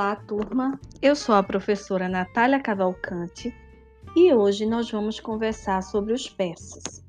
[0.00, 0.80] Olá, turma.
[1.02, 3.54] Eu sou a professora Natália Cavalcante
[4.16, 7.04] e hoje nós vamos conversar sobre os persas.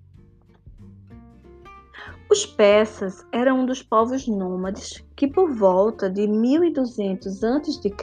[2.30, 7.96] Os persas eram um dos povos nômades que, por volta de 1200 a.C.,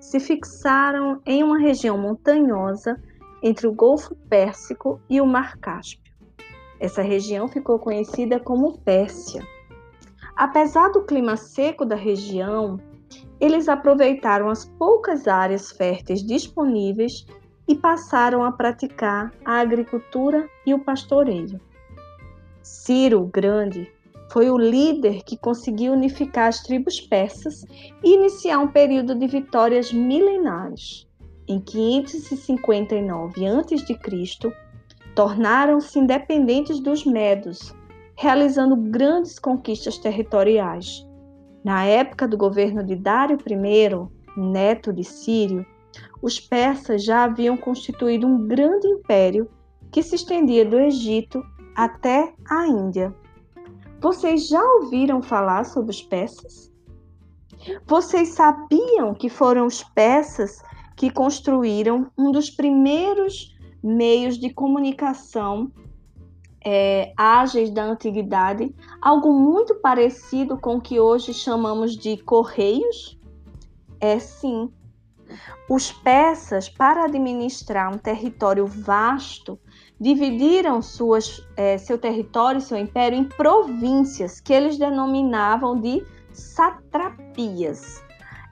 [0.00, 3.00] se fixaram em uma região montanhosa
[3.40, 6.12] entre o Golfo Pérsico e o Mar Cáspio.
[6.80, 9.46] Essa região ficou conhecida como Pérsia.
[10.34, 12.80] Apesar do clima seco da região,
[13.40, 17.26] eles aproveitaram as poucas áreas férteis disponíveis
[17.66, 21.60] e passaram a praticar a agricultura e o pastoreio.
[22.62, 23.92] Ciro o Grande
[24.30, 27.64] foi o líder que conseguiu unificar as tribos persas
[28.04, 31.06] e iniciar um período de vitórias milenares.
[31.46, 34.52] Em 559 a.C.,
[35.14, 37.74] tornaram-se independentes dos medos,
[38.14, 41.07] realizando grandes conquistas territoriais.
[41.64, 45.66] Na época do governo de Dário I, neto de Sírio,
[46.22, 49.48] os persas já haviam constituído um grande império
[49.90, 51.42] que se estendia do Egito
[51.74, 53.14] até a Índia.
[54.00, 56.72] Vocês já ouviram falar sobre os persas?
[57.86, 60.62] Vocês sabiam que foram os persas
[60.96, 65.70] que construíram um dos primeiros meios de comunicação
[66.70, 73.18] é, ágeis da antiguidade, algo muito parecido com o que hoje chamamos de correios?
[73.98, 74.70] É sim.
[75.66, 79.58] Os persas, para administrar um território vasto,
[79.98, 88.04] dividiram suas, é, seu território, seu império, em províncias que eles denominavam de satrapias.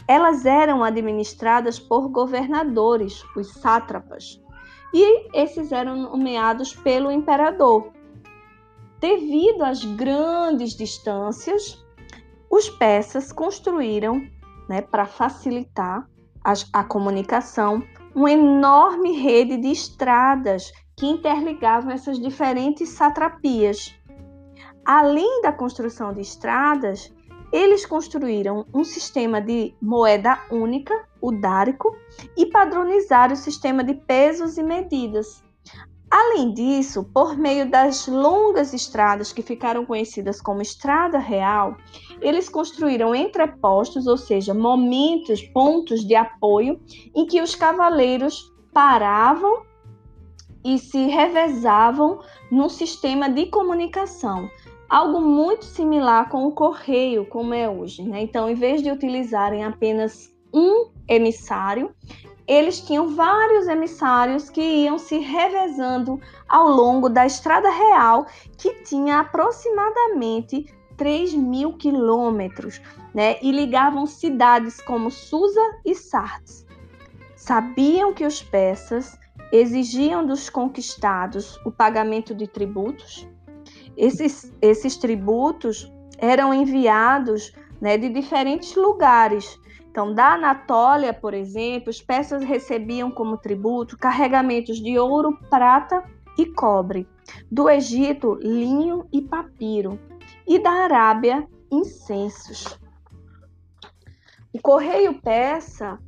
[0.08, 4.40] Elas eram administradas por governadores, os sátrapas,
[4.94, 7.94] e esses eram nomeados pelo imperador.
[9.00, 11.84] Devido às grandes distâncias,
[12.50, 14.26] os persas construíram,
[14.68, 16.08] né, para facilitar
[16.72, 17.82] a, comunicação,
[18.14, 23.94] uma enorme rede de estradas que interligavam essas diferentes satrapias.
[24.84, 27.12] Além da construção de estradas,
[27.52, 31.94] eles construíram um sistema de moeda única, o dárico,
[32.36, 35.44] e padronizaram o sistema de pesos e medidas.
[36.10, 41.76] Além disso, por meio das longas estradas que ficaram conhecidas como Estrada Real,
[42.20, 46.80] eles construíram entrepostos, ou seja, momentos, pontos de apoio
[47.14, 49.64] em que os cavaleiros paravam
[50.64, 54.48] e se revezavam num sistema de comunicação,
[54.88, 58.02] algo muito similar com o correio, como é hoje.
[58.02, 58.22] Né?
[58.22, 61.92] Então, em vez de utilizarem apenas um emissário,
[62.46, 68.26] eles tinham vários emissários que iam se revezando ao longo da estrada real,
[68.56, 72.80] que tinha aproximadamente 3 mil quilômetros,
[73.14, 73.36] né?
[73.42, 76.64] E ligavam cidades como Susa e Sardes.
[77.34, 79.18] Sabiam que os persas
[79.52, 83.28] exigiam dos conquistados o pagamento de tributos.
[83.96, 89.58] Esses, esses tributos eram enviados né, de diferentes lugares,
[89.96, 96.04] então, da Anatólia, por exemplo, os persas recebiam como tributo carregamentos de ouro, prata
[96.36, 97.08] e cobre.
[97.50, 99.98] Do Egito, linho e papiro.
[100.46, 102.78] E da Arábia, incensos.
[104.52, 105.98] O correio persa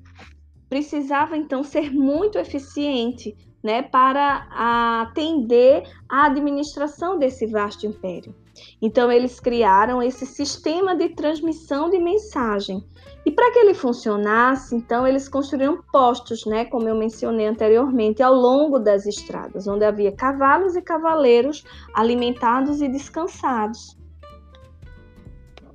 [0.69, 3.35] precisava então ser muito eficiente
[3.65, 8.37] né, para atender à administração desse vasto império.
[8.81, 12.85] Então, eles criaram esse sistema de transmissão de mensagem.
[13.25, 18.35] E para que ele funcionasse, então, eles construíram postos, né, como eu mencionei anteriormente, ao
[18.35, 21.65] longo das estradas, onde havia cavalos e cavaleiros
[21.95, 23.99] alimentados e descansados.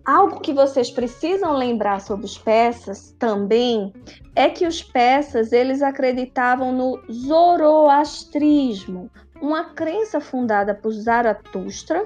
[0.05, 3.93] Algo que vocês precisam lembrar sobre os persas também
[4.35, 9.09] é que os persas eles acreditavam no zoroastrismo,
[9.41, 12.05] uma crença fundada por Zaratustra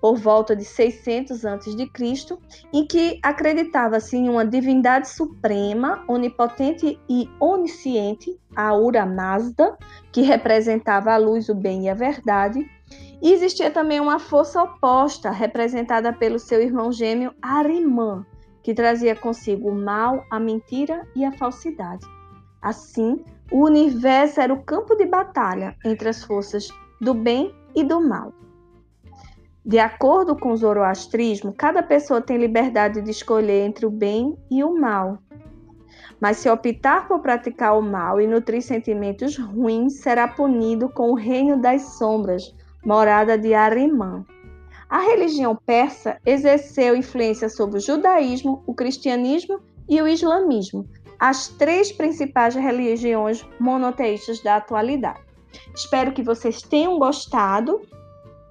[0.00, 1.70] por volta de 600 a.C.,
[2.72, 9.76] em que acreditava-se em uma divindade suprema, onipotente e onisciente, a Aura Mazda,
[10.10, 12.66] que representava a luz, o bem e a verdade.
[13.22, 18.24] E existia também uma força oposta, representada pelo seu irmão gêmeo Arimã,
[18.62, 22.06] que trazia consigo o mal, a mentira e a falsidade.
[22.62, 26.68] Assim, o universo era o campo de batalha entre as forças
[27.00, 28.32] do bem e do mal.
[29.70, 34.64] De acordo com o zoroastrismo, cada pessoa tem liberdade de escolher entre o bem e
[34.64, 35.18] o mal.
[36.20, 41.14] Mas se optar por praticar o mal e nutrir sentimentos ruins, será punido com o
[41.14, 42.52] reino das sombras,
[42.84, 44.26] morada de Arimã.
[44.88, 50.84] A religião persa exerceu influência sobre o judaísmo, o cristianismo e o islamismo,
[51.16, 55.20] as três principais religiões monoteístas da atualidade.
[55.72, 57.80] Espero que vocês tenham gostado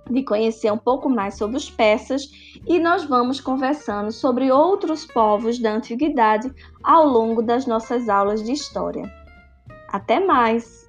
[0.10, 2.24] de conhecer um pouco mais sobre os persas
[2.68, 6.52] e nós vamos conversando sobre outros povos da antiguidade
[6.84, 9.12] ao longo das nossas aulas de história.
[9.88, 10.89] Até mais!